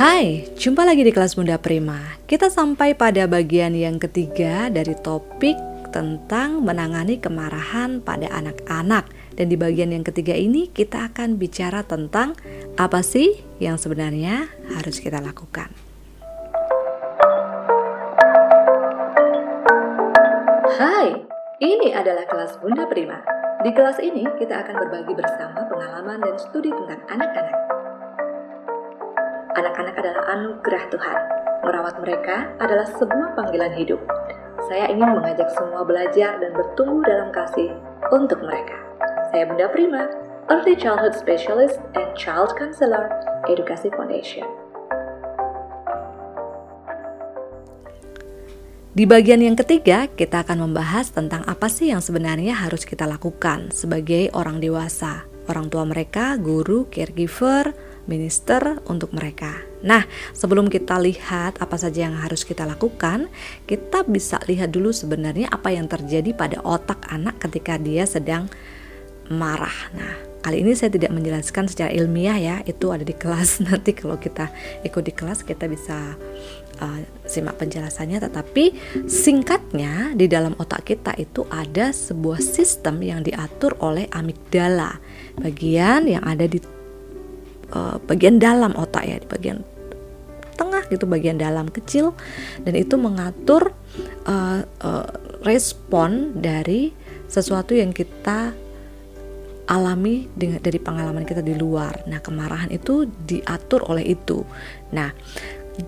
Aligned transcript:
Hai, 0.00 0.48
jumpa 0.56 0.88
lagi 0.88 1.04
di 1.04 1.12
kelas 1.12 1.36
Bunda 1.36 1.60
Prima. 1.60 2.00
Kita 2.24 2.48
sampai 2.48 2.96
pada 2.96 3.28
bagian 3.28 3.76
yang 3.76 4.00
ketiga 4.00 4.72
dari 4.72 4.96
topik 4.96 5.60
tentang 5.92 6.64
menangani 6.64 7.20
kemarahan 7.20 8.00
pada 8.00 8.32
anak-anak. 8.32 9.04
Dan 9.36 9.52
di 9.52 9.60
bagian 9.60 9.92
yang 9.92 10.00
ketiga 10.00 10.32
ini 10.32 10.72
kita 10.72 11.12
akan 11.12 11.36
bicara 11.36 11.84
tentang 11.84 12.32
apa 12.80 13.04
sih 13.04 13.44
yang 13.60 13.76
sebenarnya 13.76 14.48
harus 14.72 15.04
kita 15.04 15.20
lakukan. 15.20 15.68
Hai, 20.80 21.28
ini 21.60 21.92
adalah 21.92 22.24
kelas 22.24 22.56
Bunda 22.56 22.88
Prima. 22.88 23.20
Di 23.60 23.68
kelas 23.76 24.00
ini 24.00 24.24
kita 24.40 24.64
akan 24.64 24.80
berbagi 24.80 25.12
bersama 25.12 25.68
pengalaman 25.68 26.24
dan 26.24 26.40
studi 26.40 26.72
tentang 26.72 27.04
anak-anak. 27.04 27.69
Anak-anak 29.60 29.92
adalah 30.00 30.24
anugerah 30.32 30.84
Tuhan. 30.88 31.20
Merawat 31.68 32.00
mereka 32.00 32.48
adalah 32.64 32.88
sebuah 32.96 33.36
panggilan 33.36 33.76
hidup. 33.76 34.00
Saya 34.72 34.88
ingin 34.88 35.12
mengajak 35.12 35.52
semua 35.52 35.84
belajar 35.84 36.40
dan 36.40 36.56
bertumbuh 36.56 37.04
dalam 37.04 37.28
kasih 37.28 37.68
untuk 38.08 38.40
mereka. 38.40 38.80
Saya 39.28 39.44
Bunda 39.44 39.68
Prima, 39.68 40.08
Early 40.48 40.72
Childhood 40.80 41.12
Specialist 41.12 41.76
and 41.92 42.08
Child 42.16 42.56
Counselor, 42.56 43.12
Edukasi 43.52 43.92
Foundation. 43.92 44.48
Di 48.96 49.04
bagian 49.04 49.44
yang 49.44 49.60
ketiga, 49.60 50.08
kita 50.08 50.40
akan 50.40 50.72
membahas 50.72 51.12
tentang 51.12 51.44
apa 51.44 51.68
sih 51.68 51.92
yang 51.92 52.00
sebenarnya 52.00 52.56
harus 52.64 52.88
kita 52.88 53.04
lakukan 53.04 53.68
sebagai 53.76 54.32
orang 54.32 54.56
dewasa, 54.56 55.28
orang 55.52 55.68
tua 55.68 55.84
mereka, 55.84 56.40
guru, 56.40 56.88
caregiver, 56.88 57.76
minister 58.10 58.82
untuk 58.90 59.14
mereka. 59.14 59.54
Nah, 59.86 60.02
sebelum 60.34 60.66
kita 60.66 60.98
lihat 60.98 61.62
apa 61.62 61.78
saja 61.78 62.10
yang 62.10 62.18
harus 62.18 62.42
kita 62.42 62.66
lakukan, 62.66 63.30
kita 63.70 64.02
bisa 64.02 64.42
lihat 64.50 64.74
dulu 64.74 64.90
sebenarnya 64.90 65.46
apa 65.54 65.70
yang 65.70 65.86
terjadi 65.86 66.34
pada 66.34 66.58
otak 66.66 67.06
anak 67.06 67.38
ketika 67.38 67.78
dia 67.78 68.02
sedang 68.04 68.50
marah. 69.30 69.94
Nah, 69.94 70.42
kali 70.42 70.66
ini 70.66 70.74
saya 70.74 70.90
tidak 70.90 71.14
menjelaskan 71.14 71.70
secara 71.70 71.94
ilmiah 71.94 72.36
ya, 72.36 72.56
itu 72.66 72.90
ada 72.90 73.06
di 73.06 73.14
kelas. 73.14 73.60
Nanti 73.70 73.94
kalau 73.94 74.18
kita 74.18 74.50
ikut 74.82 75.02
di 75.06 75.14
kelas 75.14 75.46
kita 75.46 75.70
bisa 75.70 76.18
uh, 76.82 77.00
simak 77.28 77.60
penjelasannya 77.60 78.18
tetapi 78.26 78.74
singkatnya 79.06 80.16
di 80.16 80.26
dalam 80.26 80.56
otak 80.58 80.88
kita 80.88 81.14
itu 81.20 81.46
ada 81.52 81.94
sebuah 81.94 82.40
sistem 82.42 83.04
yang 83.04 83.20
diatur 83.22 83.76
oleh 83.84 84.08
amigdala 84.10 84.98
bagian 85.38 86.08
yang 86.10 86.24
ada 86.26 86.48
di 86.48 86.58
uh, 87.74 87.96
bagian 88.04 88.38
dalam 88.38 88.74
otak 88.76 89.04
ya 89.06 89.16
di 89.18 89.28
bagian 89.28 89.62
tengah 90.60 90.84
gitu 90.92 91.08
bagian 91.08 91.40
dalam 91.40 91.72
kecil 91.72 92.12
dan 92.68 92.76
itu 92.76 93.00
mengatur 93.00 93.72
uh, 94.28 94.60
uh, 94.84 95.08
respon 95.40 96.36
dari 96.36 96.92
sesuatu 97.30 97.72
yang 97.72 97.96
kita 97.96 98.52
alami 99.70 100.26
dengan 100.34 100.58
dari 100.58 100.82
pengalaman 100.82 101.22
kita 101.22 101.46
di 101.46 101.54
luar. 101.54 102.02
Nah, 102.10 102.18
kemarahan 102.18 102.74
itu 102.74 103.06
diatur 103.06 103.86
oleh 103.86 104.18
itu. 104.18 104.42
Nah, 104.90 105.14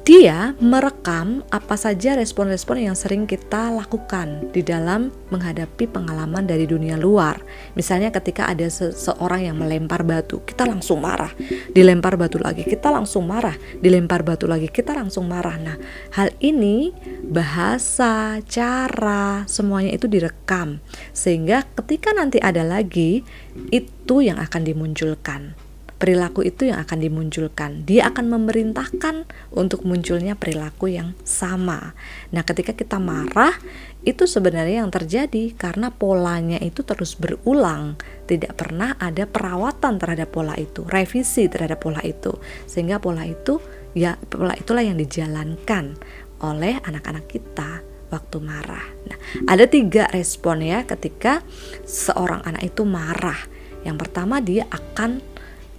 dia 0.00 0.56
merekam 0.62 1.44
apa 1.52 1.76
saja 1.76 2.16
respon-respon 2.16 2.88
yang 2.88 2.96
sering 2.96 3.28
kita 3.28 3.68
lakukan 3.72 4.52
di 4.54 4.64
dalam 4.64 5.12
menghadapi 5.28 5.88
pengalaman 5.90 6.44
dari 6.44 6.64
dunia 6.64 6.96
luar. 6.96 7.40
Misalnya 7.76 8.12
ketika 8.12 8.48
ada 8.48 8.68
seseorang 8.68 9.52
yang 9.52 9.56
melempar 9.60 10.04
batu, 10.04 10.40
kita 10.44 10.64
langsung 10.64 11.04
marah. 11.04 11.32
Dilempar 11.72 12.16
batu 12.16 12.36
lagi, 12.40 12.62
kita 12.64 12.88
langsung 12.88 13.24
marah. 13.28 13.56
Dilempar 13.80 14.22
batu 14.22 14.44
lagi, 14.48 14.68
kita 14.68 14.96
langsung 14.96 15.28
marah. 15.28 15.56
Nah, 15.58 15.76
hal 16.16 16.32
ini 16.40 16.92
bahasa, 17.24 18.40
cara, 18.44 19.44
semuanya 19.48 19.96
itu 19.96 20.08
direkam. 20.08 20.80
Sehingga 21.12 21.64
ketika 21.80 22.12
nanti 22.12 22.40
ada 22.40 22.62
lagi, 22.62 23.24
itu 23.68 24.16
yang 24.20 24.40
akan 24.40 24.62
dimunculkan 24.64 25.71
perilaku 26.02 26.42
itu 26.42 26.66
yang 26.66 26.82
akan 26.82 26.98
dimunculkan. 26.98 27.86
Dia 27.86 28.10
akan 28.10 28.26
memerintahkan 28.34 29.22
untuk 29.54 29.86
munculnya 29.86 30.34
perilaku 30.34 30.90
yang 30.90 31.14
sama. 31.22 31.94
Nah, 32.34 32.42
ketika 32.42 32.74
kita 32.74 32.98
marah, 32.98 33.54
itu 34.02 34.26
sebenarnya 34.26 34.82
yang 34.82 34.90
terjadi 34.90 35.54
karena 35.54 35.94
polanya 35.94 36.58
itu 36.58 36.82
terus 36.82 37.14
berulang. 37.14 37.94
Tidak 38.26 38.50
pernah 38.58 38.98
ada 38.98 39.30
perawatan 39.30 40.02
terhadap 40.02 40.34
pola 40.34 40.58
itu, 40.58 40.82
revisi 40.90 41.46
terhadap 41.46 41.78
pola 41.78 42.02
itu. 42.02 42.34
Sehingga 42.66 42.98
pola 42.98 43.22
itu 43.22 43.62
ya 43.94 44.18
pola 44.18 44.58
itulah 44.58 44.82
yang 44.82 44.98
dijalankan 44.98 45.94
oleh 46.42 46.82
anak-anak 46.82 47.30
kita 47.30 47.78
waktu 48.10 48.42
marah. 48.42 48.82
Nah, 49.06 49.18
ada 49.46 49.70
tiga 49.70 50.10
respon 50.10 50.66
ya 50.66 50.82
ketika 50.82 51.46
seorang 51.86 52.42
anak 52.42 52.74
itu 52.74 52.82
marah. 52.82 53.38
Yang 53.86 53.96
pertama 54.02 54.42
dia 54.42 54.66
akan 54.66 55.31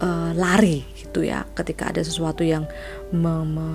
uh, 0.03 0.31
lari 0.35 0.83
gitu 0.99 1.23
ya. 1.23 1.47
Ketika 1.55 1.95
ada 1.95 2.03
sesuatu 2.03 2.43
yang 2.43 2.67
me 3.15 3.47
me 3.47 3.67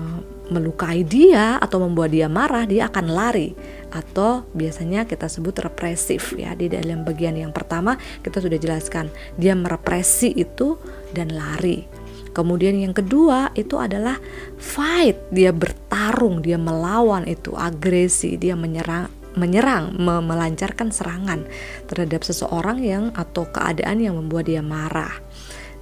melukai 0.49 1.05
dia 1.05 1.61
atau 1.61 1.77
membuat 1.85 2.09
dia 2.09 2.29
marah 2.29 2.69
dia 2.69 2.85
akan 2.89 3.05
lari. 3.09 3.57
Atau 3.89 4.45
biasanya 4.53 5.09
kita 5.09 5.25
sebut 5.25 5.57
represif 5.65 6.37
ya. 6.37 6.53
Di 6.53 6.69
dalam 6.69 7.01
bagian 7.01 7.33
yang 7.33 7.49
pertama 7.49 7.97
kita 8.21 8.37
sudah 8.37 8.61
jelaskan 8.61 9.09
dia 9.41 9.57
merepresi 9.57 10.29
itu 10.37 10.77
dan 11.17 11.33
lari. 11.33 11.89
Kemudian 12.29 12.77
yang 12.77 12.93
kedua 12.93 13.49
itu 13.57 13.81
adalah 13.81 14.21
fight, 14.61 15.17
dia 15.33 15.49
bertarung, 15.49 16.45
dia 16.45 16.61
melawan 16.61 17.25
itu 17.25 17.57
agresi, 17.57 18.37
dia 18.37 18.53
menyerang 18.53 19.09
menyerang, 19.37 19.93
me 19.95 20.19
melancarkan 20.19 20.89
serangan 20.89 21.45
terhadap 21.85 22.25
seseorang 22.25 22.81
yang 22.81 23.03
atau 23.13 23.45
keadaan 23.47 24.01
yang 24.01 24.17
membuat 24.17 24.49
dia 24.49 24.59
marah. 24.59 25.21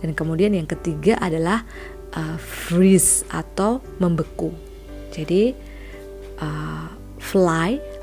Dan 0.02 0.14
kemudian 0.14 0.54
yang 0.54 0.70
ketiga 0.70 1.18
adalah 1.18 1.66
uh, 2.14 2.38
freeze 2.38 3.26
atau 3.34 3.82
membeku. 3.98 4.54
Jadi 5.12 5.56
uh, 6.42 6.88
fly 7.18 7.98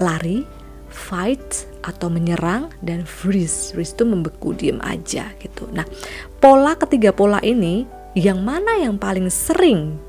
lari, 0.00 0.44
fight 0.88 1.68
atau 1.84 2.08
menyerang 2.08 2.72
dan 2.80 3.04
freeze. 3.04 3.76
Freeze 3.76 3.92
itu 3.92 4.04
membeku, 4.08 4.56
diam 4.56 4.80
aja 4.80 5.28
gitu. 5.40 5.68
Nah, 5.72 5.84
pola 6.40 6.74
ketiga 6.78 7.12
pola 7.12 7.42
ini 7.44 7.84
yang 8.16 8.40
mana 8.40 8.80
yang 8.80 8.96
paling 8.96 9.28
sering 9.28 10.00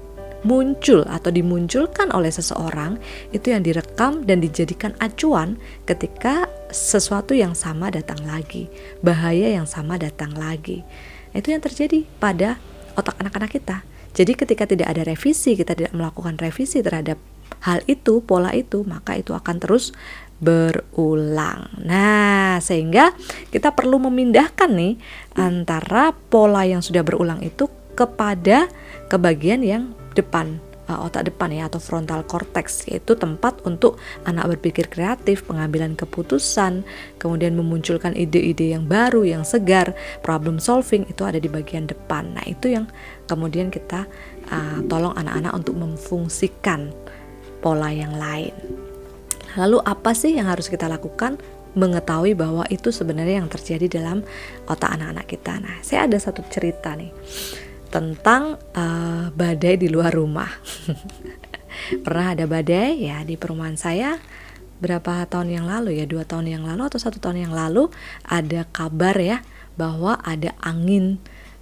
muncul 0.47 1.03
atau 1.09 1.28
dimunculkan 1.34 2.13
oleh 2.13 2.31
seseorang 2.31 2.95
itu 3.35 3.51
yang 3.51 3.66
direkam 3.66 4.23
dan 4.23 4.39
dijadikan 4.39 4.95
acuan 5.03 5.59
ketika 5.84 6.47
sesuatu 6.72 7.31
yang 7.31 7.55
sama 7.55 7.91
datang 7.91 8.19
lagi, 8.28 8.67
bahaya 9.00 9.51
yang 9.51 9.67
sama 9.67 9.95
datang 9.95 10.35
lagi. 10.35 10.83
Itu 11.31 11.51
yang 11.53 11.63
terjadi 11.63 12.03
pada 12.19 12.59
otak 12.97 13.19
anak-anak 13.22 13.51
kita. 13.53 13.78
Jadi 14.17 14.33
ketika 14.33 14.66
tidak 14.66 14.88
ada 14.89 15.05
revisi, 15.05 15.53
kita 15.53 15.78
tidak 15.78 15.94
melakukan 15.94 16.41
revisi 16.41 16.81
terhadap 16.81 17.22
hal 17.61 17.85
itu, 17.85 18.19
pola 18.25 18.50
itu, 18.57 18.81
maka 18.83 19.13
itu 19.13 19.38
akan 19.38 19.61
terus 19.61 19.94
berulang. 20.38 21.69
Nah, 21.81 22.61
sehingga 22.61 23.13
kita 23.49 23.73
perlu 23.73 24.01
memindahkan 24.01 24.69
nih 24.69 24.97
antara 25.38 26.13
pola 26.13 26.66
yang 26.66 26.81
sudah 26.81 27.01
berulang 27.01 27.41
itu 27.41 27.69
kepada 27.97 28.69
kebagian 29.09 29.66
yang 29.66 29.94
depan 30.13 30.61
uh, 30.88 31.06
otak 31.06 31.28
depan 31.30 31.52
ya 31.52 31.68
atau 31.68 31.78
frontal 31.78 32.24
cortex 32.25 32.88
yaitu 32.88 33.14
tempat 33.14 33.59
untuk 33.68 34.00
anak 34.24 34.58
berpikir 34.58 34.88
kreatif, 34.88 35.44
pengambilan 35.46 35.94
keputusan, 35.94 36.88
kemudian 37.22 37.53
memunculkan 37.53 38.16
ide-ide 38.16 38.74
yang 38.74 38.88
baru, 38.88 39.28
yang 39.28 39.44
segar, 39.44 39.94
problem 40.24 40.58
solving 40.58 41.06
itu 41.11 41.23
ada 41.28 41.38
di 41.38 41.52
bagian 41.52 41.85
depan. 41.85 42.34
Nah, 42.34 42.46
itu 42.47 42.72
yang 42.73 42.88
kemudian 43.28 43.70
kita 43.70 44.08
uh, 44.50 44.79
tolong 44.88 45.14
anak-anak 45.16 45.53
untuk 45.53 45.76
memfungsikan 45.78 46.91
pola 47.59 47.91
yang 47.91 48.16
lain. 48.16 48.56
Lalu 49.59 49.82
apa 49.84 50.16
sih 50.16 50.35
yang 50.35 50.47
harus 50.50 50.72
kita 50.72 50.88
lakukan? 50.88 51.38
mengetahui 51.78 52.34
bahwa 52.34 52.66
itu 52.73 52.90
sebenarnya 52.90 53.38
yang 53.38 53.53
terjadi 53.53 54.02
dalam 54.02 54.26
otak 54.66 54.97
anak-anak 54.97 55.29
kita. 55.29 55.61
Nah, 55.61 55.78
saya 55.85 56.09
ada 56.09 56.17
satu 56.17 56.41
cerita 56.50 56.97
nih 56.97 57.14
tentang 57.87 58.59
uh, 58.75 59.31
badai 59.34 59.79
di 59.79 59.87
luar 59.87 60.13
rumah. 60.13 60.47
Pernah 62.05 62.28
ada 62.35 62.45
badai 62.45 62.99
ya 62.99 63.23
di 63.23 63.39
perumahan 63.39 63.79
saya 63.79 64.19
berapa 64.78 65.25
tahun 65.25 65.57
yang 65.57 65.66
lalu 65.66 65.97
ya 65.97 66.05
dua 66.05 66.22
tahun 66.22 66.53
yang 66.53 66.63
lalu 66.66 66.85
atau 66.85 67.01
satu 67.01 67.17
tahun 67.17 67.49
yang 67.49 67.53
lalu 67.53 67.89
ada 68.22 68.69
kabar 68.69 69.17
ya 69.17 69.41
bahwa 69.73 70.22
ada 70.22 70.53
angin 70.61 71.17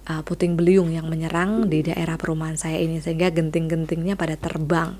uh, 0.08 0.20
puting 0.24 0.56
beliung 0.56 0.92
yang 0.92 1.08
menyerang 1.08 1.68
di 1.68 1.84
daerah 1.84 2.20
perumahan 2.20 2.56
saya 2.56 2.80
ini 2.80 3.00
sehingga 3.00 3.32
genting-gentingnya 3.32 4.16
pada 4.16 4.36
terbang. 4.36 4.96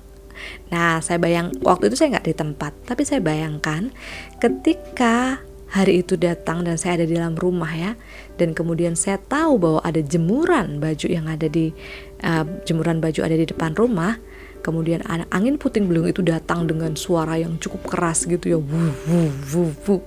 Nah 0.69 1.01
saya 1.01 1.17
bayang 1.17 1.49
waktu 1.65 1.89
itu 1.89 1.97
saya 1.97 2.17
nggak 2.17 2.27
di 2.29 2.35
tempat 2.37 2.73
tapi 2.85 3.01
saya 3.05 3.21
bayangkan 3.21 3.89
ketika 4.37 5.41
hari 5.67 6.03
itu 6.05 6.15
datang 6.15 6.63
dan 6.63 6.79
saya 6.79 7.03
ada 7.03 7.05
di 7.07 7.15
dalam 7.15 7.35
rumah 7.35 7.71
ya. 7.71 7.91
Dan 8.39 8.55
kemudian 8.55 8.95
saya 8.95 9.19
tahu 9.19 9.59
bahwa 9.59 9.79
ada 9.83 9.99
jemuran 9.99 10.79
baju 10.79 11.07
yang 11.07 11.27
ada 11.27 11.47
di 11.51 11.75
uh, 12.23 12.45
jemuran 12.63 13.03
baju 13.03 13.19
ada 13.23 13.35
di 13.35 13.45
depan 13.47 13.75
rumah. 13.75 14.19
Kemudian 14.63 14.99
angin 15.31 15.55
puting 15.55 15.87
beliung 15.87 16.11
itu 16.11 16.19
datang 16.19 16.67
dengan 16.67 16.91
suara 16.99 17.39
yang 17.39 17.55
cukup 17.61 17.87
keras 17.87 18.27
gitu 18.27 18.57
ya. 18.57 18.59
Wuh, 18.59 18.95
wuh, 19.07 19.31
wuh, 19.53 19.73
wuh. 19.87 20.03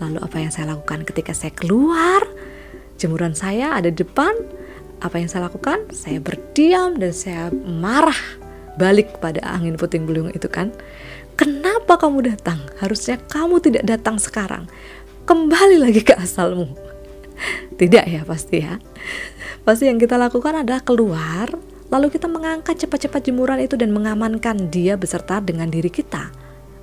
lalu 0.00 0.18
apa 0.18 0.36
yang 0.40 0.50
saya 0.50 0.72
lakukan? 0.72 1.04
Ketika 1.04 1.36
saya 1.36 1.52
keluar 1.52 2.24
jemuran 2.96 3.36
saya 3.36 3.76
ada 3.76 3.90
di 3.92 4.00
depan. 4.00 4.32
Apa 5.02 5.18
yang 5.18 5.26
saya 5.26 5.50
lakukan? 5.50 5.90
Saya 5.90 6.22
berdiam 6.22 6.94
dan 6.94 7.10
saya 7.10 7.50
marah 7.52 8.16
balik 8.78 9.18
kepada 9.18 9.42
angin 9.44 9.76
puting 9.76 10.08
beliung 10.08 10.32
itu 10.32 10.48
kan 10.48 10.72
Kenapa 11.34 11.96
kamu 11.96 12.28
datang? 12.28 12.60
Harusnya 12.78 13.16
kamu 13.16 13.58
tidak 13.64 13.84
datang 13.88 14.20
sekarang. 14.20 14.68
Kembali 15.24 15.80
lagi 15.80 16.02
ke 16.04 16.12
asalmu. 16.18 16.68
Tidak 17.80 18.04
ya 18.04 18.22
pasti 18.26 18.62
ya. 18.62 18.76
Pasti 19.62 19.86
yang 19.86 19.96
kita 19.96 20.18
lakukan 20.18 20.62
adalah 20.66 20.82
keluar, 20.82 21.48
lalu 21.88 22.10
kita 22.10 22.26
mengangkat 22.26 22.82
cepat-cepat 22.82 23.22
jemuran 23.30 23.62
itu 23.62 23.78
dan 23.78 23.94
mengamankan 23.94 24.68
dia 24.68 24.98
beserta 24.98 25.38
dengan 25.38 25.70
diri 25.70 25.88
kita. 25.88 26.30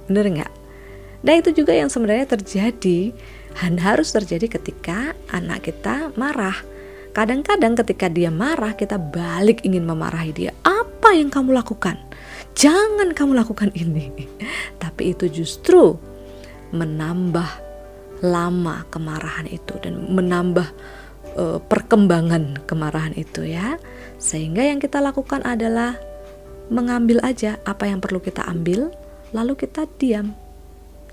Bener 0.07 0.25
nggak? 0.31 0.51
Nah 1.19 1.33
itu 1.35 1.51
juga 1.51 1.75
yang 1.75 1.91
sebenarnya 1.91 2.39
terjadi 2.39 3.11
dan 3.59 3.75
harus 3.83 4.15
terjadi 4.15 4.59
ketika 4.59 5.11
anak 5.35 5.67
kita 5.67 6.15
marah. 6.15 6.55
Kadang-kadang 7.11 7.75
ketika 7.83 8.07
dia 8.07 8.31
marah, 8.31 8.77
kita 8.77 8.95
balik 8.95 9.65
ingin 9.67 9.83
memarahi 9.83 10.31
dia. 10.31 10.51
Apa 10.63 11.11
yang 11.11 11.27
kamu 11.27 11.51
lakukan? 11.51 11.99
Jangan 12.59 13.15
kamu 13.15 13.39
lakukan 13.39 13.71
ini. 13.71 14.11
Tapi 14.75 15.15
itu 15.15 15.31
justru 15.31 15.95
menambah 16.75 17.47
lama 18.19 18.83
kemarahan 18.91 19.47
itu 19.47 19.79
dan 19.79 20.11
menambah 20.11 20.67
uh, 21.39 21.63
perkembangan 21.63 22.67
kemarahan 22.67 23.15
itu 23.15 23.47
ya. 23.47 23.79
Sehingga 24.19 24.67
yang 24.67 24.83
kita 24.83 24.99
lakukan 24.99 25.39
adalah 25.47 25.95
mengambil 26.67 27.23
aja 27.23 27.57
apa 27.63 27.87
yang 27.87 28.03
perlu 28.03 28.19
kita 28.19 28.43
ambil, 28.43 28.91
lalu 29.31 29.55
kita 29.55 29.87
diam 29.95 30.35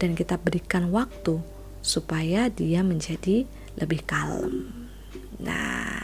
dan 0.02 0.18
kita 0.18 0.36
berikan 0.36 0.90
waktu 0.90 1.40
supaya 1.80 2.50
dia 2.50 2.82
menjadi 2.82 3.46
lebih 3.78 4.02
kalem. 4.04 4.74
Nah, 5.40 5.95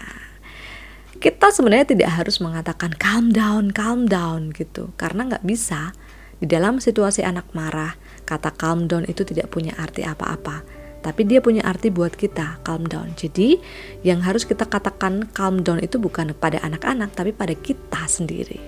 kita 1.23 1.55
sebenarnya 1.55 1.95
tidak 1.95 2.11
harus 2.19 2.43
mengatakan 2.43 2.91
calm 2.99 3.31
down, 3.31 3.71
calm 3.71 4.11
down 4.11 4.51
gitu, 4.51 4.91
karena 4.99 5.31
nggak 5.31 5.47
bisa. 5.47 5.95
Di 6.43 6.51
dalam 6.51 6.83
situasi 6.83 7.23
anak 7.23 7.55
marah, 7.55 7.95
kata 8.27 8.51
calm 8.59 8.91
down 8.91 9.07
itu 9.07 9.23
tidak 9.23 9.55
punya 9.55 9.71
arti 9.79 10.03
apa-apa, 10.03 10.67
tapi 10.99 11.23
dia 11.23 11.39
punya 11.39 11.63
arti 11.63 11.95
buat 11.95 12.19
kita 12.19 12.67
calm 12.67 12.91
down. 12.91 13.15
Jadi, 13.15 13.55
yang 14.03 14.27
harus 14.27 14.43
kita 14.43 14.67
katakan 14.67 15.31
calm 15.31 15.63
down 15.63 15.79
itu 15.79 16.03
bukan 16.03 16.35
pada 16.35 16.59
anak-anak, 16.59 17.15
tapi 17.15 17.31
pada 17.31 17.55
kita 17.55 18.03
sendiri. 18.11 18.59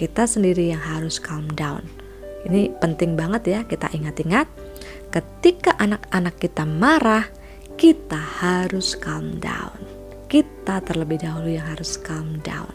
Kita 0.00 0.24
sendiri 0.24 0.72
yang 0.72 0.80
harus 0.80 1.20
calm 1.20 1.52
down. 1.52 1.84
Ini 2.48 2.80
penting 2.80 3.12
banget 3.20 3.42
ya, 3.44 3.60
kita 3.68 3.92
ingat-ingat. 3.92 4.48
Ketika 5.12 5.76
anak-anak 5.76 6.40
kita 6.40 6.64
marah, 6.64 7.28
kita 7.76 8.16
harus 8.40 8.96
calm 8.96 9.36
down 9.36 9.99
kita 10.30 10.78
terlebih 10.86 11.26
dahulu 11.26 11.50
yang 11.50 11.66
harus 11.66 11.98
calm 11.98 12.38
down, 12.46 12.70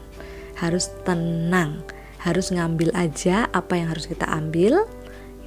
harus 0.59 0.91
tenang, 1.07 1.79
harus 2.19 2.51
ngambil 2.51 2.91
aja 2.91 3.47
apa 3.55 3.79
yang 3.79 3.87
harus 3.95 4.11
kita 4.11 4.27
ambil, 4.27 4.83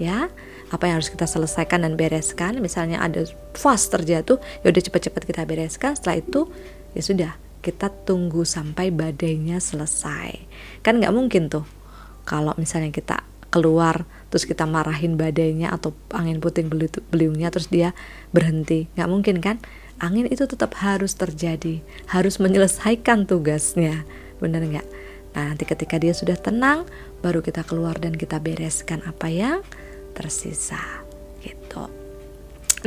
ya, 0.00 0.32
apa 0.72 0.88
yang 0.88 0.96
harus 0.99 1.12
kita 1.12 1.28
selesaikan 1.28 1.84
dan 1.84 2.00
bereskan. 2.00 2.64
Misalnya 2.64 3.05
ada 3.05 3.28
fast 3.52 3.93
terjatuh, 3.93 4.40
ya 4.64 4.72
udah 4.72 4.82
cepat-cepat 4.88 5.22
kita 5.28 5.44
bereskan. 5.44 5.93
Setelah 5.93 6.25
itu, 6.25 6.49
ya 6.96 7.02
sudah, 7.05 7.32
kita 7.60 7.93
tunggu 8.08 8.49
sampai 8.49 8.88
badainya 8.88 9.60
selesai. 9.60 10.49
Kan 10.81 11.05
nggak 11.05 11.12
mungkin 11.12 11.52
tuh, 11.52 11.69
kalau 12.25 12.56
misalnya 12.56 12.88
kita 12.88 13.20
keluar 13.49 14.05
terus 14.28 14.44
kita 14.44 14.69
marahin 14.69 15.16
badainya 15.16 15.72
atau 15.72 15.96
angin 16.12 16.37
puting 16.37 16.69
beliungnya 17.08 17.49
terus 17.49 17.72
dia 17.72 17.96
berhenti 18.28 18.93
nggak 18.93 19.08
mungkin 19.08 19.40
kan 19.40 19.56
angin 19.99 20.27
itu 20.31 20.47
tetap 20.47 20.75
harus 20.79 21.15
terjadi, 21.15 21.83
harus 22.11 22.39
menyelesaikan 22.39 23.27
tugasnya. 23.27 24.03
Benar 24.39 24.62
nggak? 24.65 24.89
Nah, 25.37 25.45
nanti 25.55 25.65
ketika 25.69 26.00
dia 26.00 26.15
sudah 26.17 26.35
tenang, 26.35 26.89
baru 27.23 27.45
kita 27.45 27.62
keluar 27.67 27.99
dan 27.99 28.15
kita 28.15 28.43
bereskan 28.43 29.05
apa 29.05 29.29
yang 29.31 29.61
tersisa. 30.17 30.81
Gitu. 31.39 32.09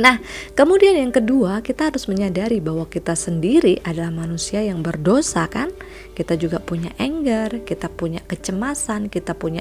Nah, 0.00 0.16
kemudian 0.56 0.96
yang 0.96 1.12
kedua, 1.12 1.60
kita 1.60 1.92
harus 1.92 2.08
menyadari 2.08 2.64
bahwa 2.64 2.88
kita 2.88 3.12
sendiri 3.12 3.76
adalah 3.84 4.08
manusia 4.08 4.64
yang 4.64 4.80
berdosa 4.80 5.44
kan? 5.52 5.68
Kita 6.16 6.32
juga 6.40 6.64
punya 6.64 6.96
anger, 6.96 7.60
kita 7.68 7.92
punya 7.92 8.24
kecemasan, 8.24 9.12
kita 9.12 9.36
punya 9.36 9.60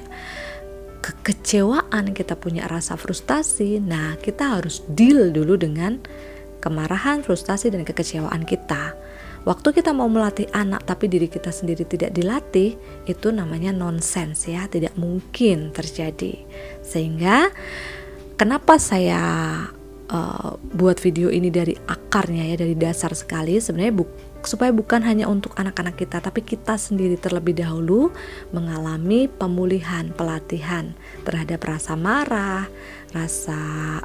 kekecewaan, 1.04 2.16
kita 2.16 2.40
punya 2.40 2.64
rasa 2.72 2.96
frustasi. 2.96 3.84
Nah, 3.84 4.16
kita 4.24 4.56
harus 4.56 4.80
deal 4.88 5.36
dulu 5.36 5.60
dengan 5.60 6.00
kemarahan, 6.62 7.26
frustasi, 7.26 7.74
dan 7.74 7.82
kekecewaan 7.82 8.46
kita. 8.46 8.94
Waktu 9.42 9.74
kita 9.74 9.90
mau 9.90 10.06
melatih 10.06 10.46
anak 10.54 10.86
tapi 10.86 11.10
diri 11.10 11.26
kita 11.26 11.50
sendiri 11.50 11.82
tidak 11.90 12.14
dilatih, 12.14 12.78
itu 13.10 13.28
namanya 13.34 13.74
nonsens 13.74 14.46
ya, 14.46 14.70
tidak 14.70 14.94
mungkin 14.94 15.74
terjadi. 15.74 16.46
Sehingga 16.86 17.50
kenapa 18.38 18.78
saya 18.78 19.22
uh, 20.14 20.52
buat 20.62 21.02
video 21.02 21.34
ini 21.34 21.50
dari 21.50 21.74
akarnya 21.74 22.54
ya, 22.54 22.56
dari 22.62 22.78
dasar 22.78 23.18
sekali 23.18 23.58
sebenarnya 23.58 23.94
bu 23.98 24.06
supaya 24.44 24.74
bukan 24.74 25.06
hanya 25.06 25.30
untuk 25.30 25.54
anak-anak 25.58 25.98
kita 25.98 26.18
tapi 26.22 26.42
kita 26.42 26.78
sendiri 26.78 27.18
terlebih 27.18 27.58
dahulu 27.62 28.10
mengalami 28.50 29.30
pemulihan 29.30 30.10
pelatihan 30.14 30.94
terhadap 31.24 31.62
rasa 31.66 31.94
marah, 31.94 32.66
rasa 33.12 33.58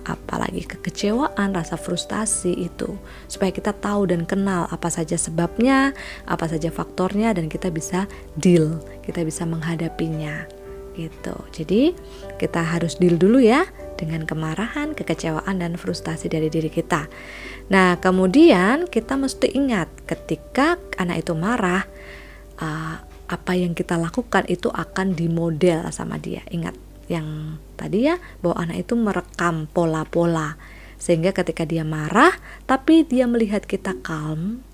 apalagi 0.02 0.66
kekecewaan, 0.66 1.54
rasa 1.54 1.78
frustasi 1.78 2.52
itu. 2.52 2.98
Supaya 3.30 3.54
kita 3.54 3.72
tahu 3.72 4.10
dan 4.10 4.26
kenal 4.26 4.66
apa 4.68 4.90
saja 4.90 5.14
sebabnya, 5.16 5.94
apa 6.26 6.46
saja 6.50 6.68
faktornya 6.68 7.32
dan 7.32 7.46
kita 7.46 7.70
bisa 7.70 8.10
deal, 8.36 8.82
kita 9.06 9.22
bisa 9.22 9.46
menghadapinya. 9.46 10.46
Gitu. 10.96 11.36
Jadi 11.52 11.92
kita 12.40 12.64
harus 12.64 12.96
deal 12.96 13.20
dulu 13.20 13.36
ya 13.36 13.68
dengan 13.96 14.28
kemarahan, 14.28 14.92
kekecewaan 14.92 15.58
dan 15.58 15.74
frustasi 15.80 16.28
dari 16.28 16.52
diri 16.52 16.68
kita. 16.68 17.08
Nah, 17.72 17.98
kemudian 17.98 18.86
kita 18.86 19.18
mesti 19.18 19.50
ingat 19.56 19.90
ketika 20.06 20.78
anak 21.00 21.26
itu 21.26 21.32
marah, 21.34 21.88
uh, 22.60 22.96
apa 23.26 23.52
yang 23.58 23.74
kita 23.74 23.98
lakukan 23.98 24.46
itu 24.46 24.70
akan 24.70 25.18
dimodel 25.18 25.90
sama 25.90 26.20
dia. 26.20 26.46
Ingat 26.52 26.78
yang 27.10 27.58
tadi 27.74 28.06
ya, 28.06 28.20
bahwa 28.44 28.62
anak 28.62 28.86
itu 28.86 28.94
merekam 28.94 29.66
pola-pola 29.72 30.54
sehingga 30.96 31.34
ketika 31.34 31.66
dia 31.66 31.84
marah, 31.84 32.32
tapi 32.64 33.04
dia 33.04 33.28
melihat 33.28 33.66
kita 33.66 33.98
calm, 34.00 34.64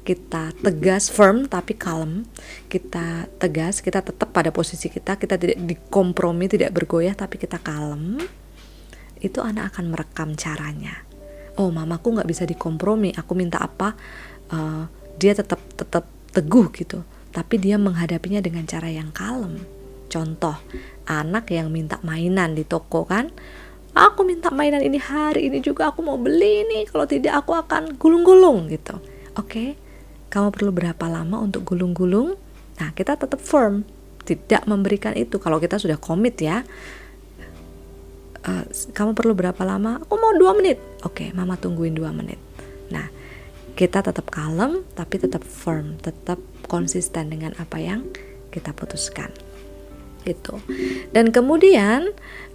kita 0.00 0.56
tegas 0.64 1.12
firm 1.12 1.44
tapi 1.44 1.76
calm 1.76 2.24
kita 2.72 3.28
tegas 3.36 3.84
kita 3.84 4.00
tetap 4.00 4.32
pada 4.32 4.48
posisi 4.48 4.88
kita 4.88 5.20
kita 5.20 5.36
tidak 5.36 5.60
dikompromi 5.60 6.48
tidak 6.48 6.72
bergoyah 6.72 7.12
tapi 7.12 7.36
kita 7.36 7.60
kalem 7.60 8.16
itu 9.20 9.38
anak 9.40 9.76
akan 9.76 9.92
merekam 9.92 10.32
caranya. 10.36 11.04
Oh 11.60 11.68
mamaku 11.68 12.16
nggak 12.16 12.28
bisa 12.28 12.48
dikompromi 12.48 13.12
aku 13.12 13.36
minta 13.36 13.60
apa 13.60 13.92
uh, 14.52 14.88
dia 15.20 15.36
tetap 15.36 15.60
tetap 15.76 16.08
teguh 16.32 16.72
gitu. 16.72 17.04
Tapi 17.30 17.62
dia 17.62 17.78
menghadapinya 17.78 18.42
dengan 18.42 18.66
cara 18.66 18.90
yang 18.90 19.14
kalem. 19.14 19.60
Contoh 20.10 20.58
anak 21.06 21.52
yang 21.54 21.70
minta 21.70 22.02
mainan 22.02 22.58
di 22.58 22.66
toko 22.66 23.06
kan 23.06 23.30
aku 23.94 24.22
minta 24.22 24.50
mainan 24.50 24.82
ini 24.82 24.98
hari 24.98 25.50
ini 25.50 25.58
juga 25.58 25.90
aku 25.90 26.02
mau 26.02 26.18
beli 26.18 26.66
nih 26.66 26.82
kalau 26.90 27.06
tidak 27.06 27.42
aku 27.44 27.54
akan 27.54 27.94
gulung-gulung 27.98 28.70
gitu. 28.70 28.98
Oke 29.38 29.46
okay? 29.46 29.68
kamu 30.30 30.54
perlu 30.54 30.70
berapa 30.70 31.04
lama 31.10 31.42
untuk 31.42 31.66
gulung-gulung? 31.66 32.38
Nah 32.78 32.90
kita 32.94 33.18
tetap 33.18 33.42
firm 33.42 33.82
tidak 34.22 34.62
memberikan 34.70 35.14
itu. 35.18 35.42
Kalau 35.42 35.58
kita 35.58 35.76
sudah 35.82 35.98
komit 35.98 36.38
ya 36.38 36.62
uh, 38.46 38.64
kamu 38.92 39.12
perlu 39.16 39.32
berapa 39.36 39.62
lama? 39.64 40.00
Aku 40.04 40.16
mau 40.16 40.32
dua 40.36 40.56
menit. 40.56 40.80
Oke, 41.04 41.26
okay, 41.26 41.28
mama 41.36 41.56
tungguin 41.60 41.96
dua 41.96 42.12
menit. 42.14 42.38
Nah, 42.92 43.08
kita 43.76 44.04
tetap 44.04 44.28
kalem, 44.28 44.84
tapi 44.92 45.16
tetap 45.16 45.44
firm, 45.44 45.96
tetap 46.00 46.40
konsisten 46.68 47.32
dengan 47.32 47.56
apa 47.56 47.80
yang 47.80 48.06
kita 48.52 48.76
putuskan. 48.76 49.32
Itu. 50.28 50.60
Dan 51.16 51.32
kemudian 51.32 52.12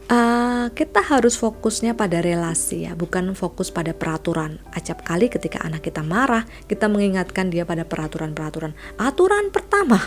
uh, 0.09 0.69
kita 0.69 1.01
harus 1.01 1.33
fokusnya 1.41 1.97
pada 1.97 2.21
relasi 2.21 2.85
ya, 2.85 2.93
bukan 2.93 3.33
fokus 3.33 3.73
pada 3.73 3.91
peraturan. 3.97 4.61
Acap 4.69 5.01
kali 5.01 5.31
ketika 5.33 5.65
anak 5.65 5.81
kita 5.81 6.05
marah, 6.05 6.45
kita 6.69 6.85
mengingatkan 6.85 7.49
dia 7.49 7.65
pada 7.65 7.87
peraturan-peraturan. 7.87 8.77
Aturan 9.01 9.49
pertama, 9.49 9.97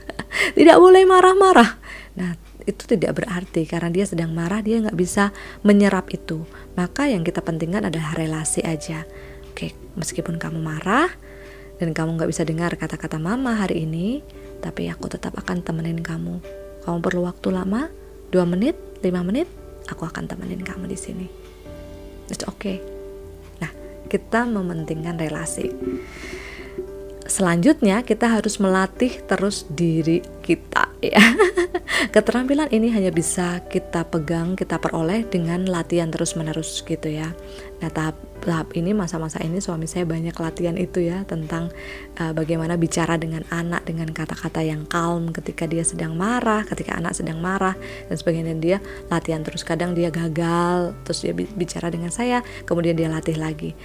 tidak 0.58 0.76
boleh 0.76 1.02
marah-marah. 1.08 1.80
Nah, 2.18 2.47
itu 2.68 2.84
tidak 2.84 3.24
berarti 3.24 3.64
karena 3.64 3.88
dia 3.88 4.04
sedang 4.04 4.36
marah 4.36 4.60
dia 4.60 4.84
nggak 4.84 4.98
bisa 4.98 5.32
menyerap 5.64 6.12
itu 6.12 6.44
maka 6.76 7.08
yang 7.08 7.24
kita 7.26 7.42
pentingkan 7.42 7.90
adalah 7.90 8.14
relasi 8.14 8.62
aja. 8.62 9.02
Oke, 9.50 9.74
meskipun 9.98 10.38
kamu 10.38 10.62
marah 10.62 11.10
dan 11.82 11.90
kamu 11.90 12.14
nggak 12.14 12.30
bisa 12.30 12.46
dengar 12.46 12.70
kata-kata 12.78 13.18
mama 13.18 13.58
hari 13.58 13.82
ini, 13.82 14.22
tapi 14.62 14.86
aku 14.86 15.10
tetap 15.10 15.34
akan 15.34 15.66
temenin 15.66 15.98
kamu. 15.98 16.38
Kamu 16.86 16.98
perlu 17.02 17.26
waktu 17.26 17.50
lama, 17.50 17.90
2 18.30 18.46
menit, 18.46 18.78
5 19.02 19.26
menit, 19.26 19.50
aku 19.90 20.06
akan 20.06 20.30
temenin 20.30 20.62
kamu 20.62 20.86
di 20.86 20.94
sini. 20.94 21.26
It's 22.30 22.46
okay. 22.46 22.78
Nah, 23.58 23.74
kita 24.06 24.46
mementingkan 24.46 25.18
relasi. 25.18 25.74
Selanjutnya 27.28 28.00
kita 28.08 28.40
harus 28.40 28.56
melatih 28.56 29.20
terus 29.28 29.68
diri 29.68 30.24
kita 30.40 30.88
ya. 31.04 31.20
Keterampilan 32.14 32.72
ini 32.72 32.88
hanya 32.88 33.12
bisa 33.12 33.60
kita 33.68 34.08
pegang, 34.08 34.56
kita 34.56 34.80
peroleh 34.80 35.28
dengan 35.28 35.68
latihan 35.68 36.08
terus-menerus 36.08 36.80
gitu 36.88 37.12
ya. 37.12 37.36
Nah, 37.84 37.92
tahap 37.92 38.16
tahap 38.40 38.72
ini 38.80 38.96
masa-masa 38.96 39.44
ini 39.44 39.60
suami 39.60 39.84
saya 39.84 40.08
banyak 40.08 40.32
latihan 40.40 40.72
itu 40.80 41.04
ya 41.04 41.20
tentang 41.28 41.68
uh, 42.16 42.32
bagaimana 42.32 42.80
bicara 42.80 43.20
dengan 43.20 43.44
anak 43.52 43.84
dengan 43.84 44.08
kata-kata 44.08 44.64
yang 44.64 44.88
calm 44.88 45.28
ketika 45.36 45.68
dia 45.68 45.84
sedang 45.84 46.16
marah, 46.16 46.64
ketika 46.64 46.96
anak 46.96 47.12
sedang 47.12 47.44
marah 47.44 47.76
dan 48.08 48.16
sebagainya 48.16 48.56
dia 48.56 48.78
latihan 49.12 49.44
terus 49.44 49.68
kadang 49.68 49.92
dia 49.92 50.08
gagal, 50.08 50.96
terus 51.04 51.28
dia 51.28 51.36
bicara 51.36 51.92
dengan 51.92 52.08
saya, 52.08 52.40
kemudian 52.64 52.96
dia 52.96 53.12
latih 53.12 53.36
lagi 53.36 53.76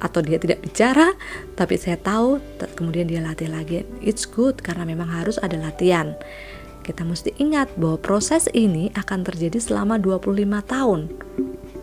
atau 0.00 0.24
dia 0.24 0.40
tidak 0.40 0.64
bicara 0.64 1.12
tapi 1.54 1.76
saya 1.76 2.00
tahu 2.00 2.40
kemudian 2.74 3.06
dia 3.06 3.20
latih 3.20 3.52
lagi. 3.52 3.84
It's 4.00 4.24
good 4.24 4.64
karena 4.64 4.88
memang 4.88 5.08
harus 5.12 5.36
ada 5.38 5.60
latihan. 5.60 6.16
Kita 6.80 7.04
mesti 7.04 7.36
ingat 7.36 7.76
bahwa 7.76 8.00
proses 8.00 8.48
ini 8.56 8.88
akan 8.96 9.22
terjadi 9.22 9.60
selama 9.60 10.00
25 10.00 10.26
tahun 10.64 11.00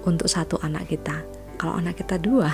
untuk 0.03 0.27
satu 0.27 0.57
anak 0.65 0.89
kita. 0.89 1.21
Kalau 1.61 1.77
anak 1.77 2.01
kita 2.01 2.17
dua 2.17 2.51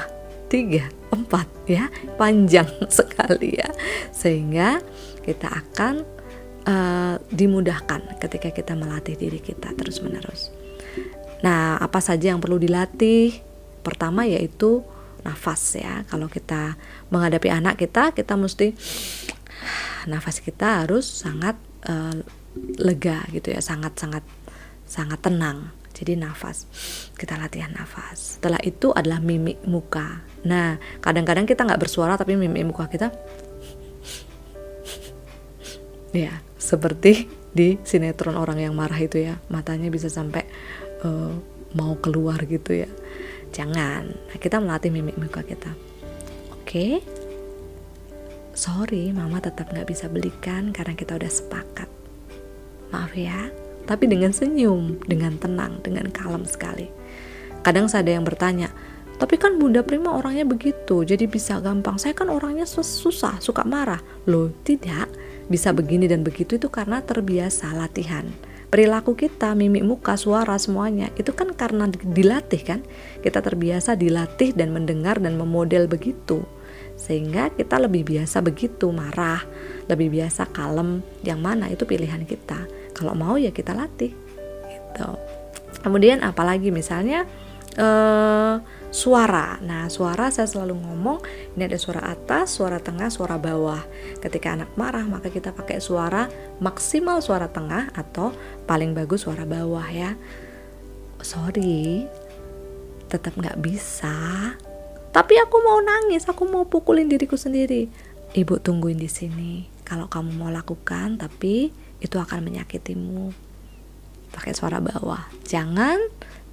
tiga 0.51 0.85
empat 1.09 1.49
ya 1.65 1.89
panjang 2.19 2.67
sekali 2.91 3.57
ya. 3.57 3.71
Sehingga 4.11 4.83
kita 5.23 5.49
akan 5.49 6.03
uh, 6.67 7.15
dimudahkan 7.31 8.19
ketika 8.19 8.51
kita 8.51 8.75
melatih 8.75 9.15
diri 9.15 9.39
kita 9.39 9.71
terus 9.75 10.03
menerus 10.03 10.51
nah 11.43 11.75
apa 11.75 11.99
saja 11.99 12.31
yang 12.31 12.39
perlu 12.39 12.55
dilatih? 12.55 13.35
Pertama 13.83 14.23
yaitu 14.23 14.79
nafas 15.23 15.79
ya. 15.79 16.03
Kalau 16.07 16.27
kita 16.27 16.75
menghadapi 17.09 17.49
anak 17.49 17.79
kita 17.79 18.11
kita 18.11 18.35
mesti 18.35 18.75
nafas 20.11 20.43
kita 20.43 20.83
harus 20.83 21.07
sangat 21.07 21.55
uh, 21.87 22.13
lega 22.77 23.23
gitu 23.31 23.55
ya. 23.55 23.63
Sangat 23.63 23.97
sangat 23.97 24.23
sangat 24.85 25.19
tenang. 25.23 25.71
Jadi 25.93 26.19
nafas 26.19 26.67
kita 27.15 27.39
latihan 27.39 27.71
nafas. 27.73 28.37
Setelah 28.37 28.59
itu 28.61 28.91
adalah 28.91 29.23
mimik 29.23 29.63
muka. 29.63 30.21
Nah 30.43 30.77
kadang-kadang 30.99 31.47
kita 31.47 31.63
nggak 31.63 31.81
bersuara 31.81 32.19
tapi 32.19 32.35
mimik 32.35 32.63
muka 32.67 32.85
kita. 32.91 33.09
Ya 36.13 36.45
seperti 36.61 37.25
di 37.57 37.81
sinetron 37.81 38.37
orang 38.37 38.61
yang 38.61 38.77
marah 38.77 39.01
itu 39.01 39.17
ya. 39.17 39.41
Matanya 39.49 39.89
bisa 39.89 40.13
sampai 40.13 40.45
uh, 41.01 41.33
mau 41.73 41.97
keluar 41.97 42.37
gitu 42.45 42.85
ya 42.85 42.89
Jangan. 43.53 44.03
Nah, 44.09 44.37
kita 44.41 44.57
melatih 44.57 44.89
mimik 44.89 45.15
muka 45.21 45.45
kita. 45.45 45.71
Oke. 46.51 46.65
Okay? 46.65 46.93
Sorry, 48.53 49.13
mama 49.13 49.41
tetap 49.41 49.69
nggak 49.69 49.89
bisa 49.89 50.09
belikan 50.09 50.73
karena 50.73 50.97
kita 50.97 51.17
udah 51.17 51.29
sepakat. 51.29 51.89
Maaf 52.89 53.13
ya. 53.13 53.49
Tapi 53.85 54.09
dengan 54.09 54.33
senyum, 54.33 55.01
dengan 55.05 55.37
tenang, 55.37 55.81
dengan 55.85 56.09
kalem 56.09 56.45
sekali. 56.45 56.89
Kadang 57.61 57.89
saya 57.89 58.05
ada 58.05 58.13
yang 58.17 58.25
bertanya, 58.25 58.71
tapi 59.21 59.37
kan 59.37 59.59
Bunda 59.59 59.85
Prima 59.85 60.15
orangnya 60.15 60.47
begitu, 60.47 61.03
jadi 61.03 61.27
bisa 61.27 61.59
gampang. 61.59 61.99
Saya 61.99 62.15
kan 62.15 62.31
orangnya 62.31 62.65
susah, 62.65 63.37
suka 63.43 63.63
marah. 63.67 63.99
Loh, 64.25 64.51
tidak. 64.65 65.11
Bisa 65.51 65.75
begini 65.75 66.07
dan 66.07 66.23
begitu 66.23 66.55
itu 66.55 66.71
karena 66.71 67.03
terbiasa 67.03 67.75
latihan 67.75 68.27
perilaku 68.73 69.13
kita, 69.13 69.53
mimik 69.53 69.85
muka, 69.85 70.17
suara 70.17 70.57
semuanya 70.57 71.13
itu 71.13 71.29
kan 71.29 71.53
karena 71.53 71.85
dilatih 71.93 72.65
kan. 72.65 72.81
Kita 73.21 73.45
terbiasa 73.45 73.93
dilatih 73.93 74.57
dan 74.57 74.73
mendengar 74.73 75.21
dan 75.21 75.37
memodel 75.37 75.85
begitu. 75.85 76.41
Sehingga 76.97 77.53
kita 77.53 77.77
lebih 77.77 78.01
biasa 78.01 78.41
begitu 78.41 78.89
marah, 78.89 79.45
lebih 79.85 80.09
biasa 80.17 80.49
kalem. 80.49 81.05
Yang 81.21 81.39
mana 81.45 81.69
itu 81.69 81.85
pilihan 81.85 82.25
kita. 82.25 82.65
Kalau 82.97 83.13
mau 83.13 83.37
ya 83.37 83.53
kita 83.53 83.77
latih. 83.77 84.09
Gitu. 84.65 85.09
Kemudian 85.85 86.25
apalagi 86.25 86.73
misalnya 86.73 87.29
eh 87.77 88.53
suara. 88.93 89.57
Nah, 89.65 89.89
suara 89.89 90.29
saya 90.29 90.45
selalu 90.45 90.77
ngomong 90.77 91.25
ini 91.57 91.65
ada 91.65 91.81
suara 91.81 92.05
atas, 92.13 92.53
suara 92.53 92.77
tengah, 92.77 93.09
suara 93.09 93.41
bawah. 93.41 93.81
Ketika 94.21 94.53
anak 94.53 94.69
marah, 94.77 95.01
maka 95.03 95.33
kita 95.33 95.49
pakai 95.49 95.81
suara 95.81 96.29
maksimal 96.61 97.17
suara 97.25 97.49
tengah 97.49 97.89
atau 97.97 98.29
paling 98.69 98.93
bagus 98.93 99.25
suara 99.25 99.49
bawah 99.49 99.89
ya. 99.89 100.13
Sorry, 101.25 102.05
tetap 103.09 103.33
nggak 103.33 103.57
bisa. 103.65 104.13
Tapi 105.09 105.33
aku 105.41 105.57
mau 105.65 105.81
nangis, 105.81 106.29
aku 106.29 106.45
mau 106.45 106.69
pukulin 106.69 107.09
diriku 107.09 107.33
sendiri. 107.33 107.89
Ibu 108.33 108.61
tungguin 108.61 109.01
di 109.01 109.09
sini. 109.09 109.53
Kalau 109.85 110.05
kamu 110.09 110.37
mau 110.37 110.49
lakukan, 110.53 111.17
tapi 111.17 111.73
itu 111.97 112.17
akan 112.17 112.45
menyakitimu. 112.45 113.33
Pakai 114.33 114.53
suara 114.57 114.81
bawah. 114.81 115.29
Jangan 115.45 116.01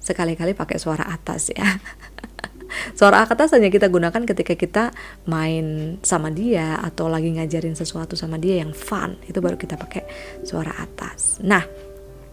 sekali-kali 0.01 0.57
pakai 0.57 0.81
suara 0.81 1.05
atas 1.07 1.53
ya. 1.53 1.63
suara 2.99 3.23
atas 3.23 3.53
hanya 3.53 3.69
kita 3.69 3.87
gunakan 3.87 4.25
ketika 4.25 4.57
kita 4.57 4.83
main 5.29 5.97
sama 6.01 6.33
dia 6.33 6.81
atau 6.81 7.07
lagi 7.07 7.29
ngajarin 7.31 7.77
sesuatu 7.77 8.17
sama 8.17 8.41
dia 8.41 8.59
yang 8.59 8.73
fun. 8.73 9.15
Itu 9.29 9.39
baru 9.39 9.55
kita 9.55 9.77
pakai 9.77 10.03
suara 10.43 10.73
atas. 10.81 11.39
Nah, 11.45 11.63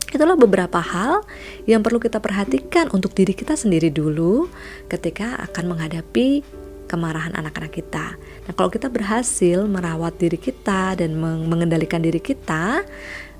Itulah 0.09 0.41
beberapa 0.41 0.81
hal 0.81 1.21
yang 1.69 1.85
perlu 1.85 2.01
kita 2.01 2.17
perhatikan 2.17 2.89
untuk 2.97 3.13
diri 3.13 3.37
kita 3.37 3.61
sendiri 3.61 3.93
dulu 3.93 4.49
ketika 4.89 5.37
akan 5.45 5.77
menghadapi 5.77 6.41
kemarahan 6.89 7.37
anak-anak 7.37 7.77
kita. 7.77 8.17
Nah, 8.49 8.53
kalau 8.57 8.73
kita 8.73 8.89
berhasil 8.89 9.69
merawat 9.69 10.17
diri 10.17 10.41
kita 10.41 10.97
dan 10.97 11.13
mengendalikan 11.21 12.01
diri 12.01 12.25
kita, 12.25 12.81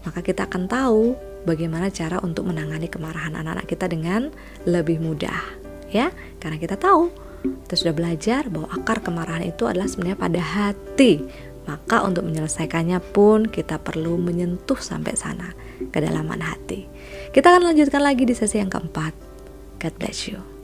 maka 0.05 0.21
kita 0.21 0.45
akan 0.45 0.69
tahu 0.69 1.17
bagaimana 1.45 1.93
cara 1.93 2.19
untuk 2.23 2.49
menangani 2.49 2.91
kemarahan 2.91 3.35
anak-anak 3.37 3.67
kita 3.69 3.87
dengan 3.91 4.33
lebih 4.65 4.99
mudah 5.03 5.39
ya. 5.93 6.11
Karena 6.39 6.57
kita 6.57 6.79
tahu 6.79 7.11
kita 7.69 7.75
sudah 7.79 7.95
belajar 7.95 8.51
bahwa 8.51 8.69
akar 8.75 8.99
kemarahan 9.05 9.47
itu 9.47 9.69
adalah 9.69 9.87
sebenarnya 9.87 10.19
pada 10.19 10.43
hati. 10.43 11.23
Maka 11.69 12.01
untuk 12.01 12.25
menyelesaikannya 12.25 12.97
pun 13.13 13.45
kita 13.45 13.77
perlu 13.77 14.17
menyentuh 14.17 14.81
sampai 14.81 15.13
sana 15.21 15.53
kedalaman 15.93 16.41
hati. 16.41 16.89
Kita 17.29 17.53
akan 17.53 17.75
lanjutkan 17.75 18.01
lagi 18.01 18.25
di 18.25 18.33
sesi 18.33 18.57
yang 18.57 18.73
keempat. 18.73 19.13
God 19.79 19.95
bless 20.01 20.27
you 20.27 20.58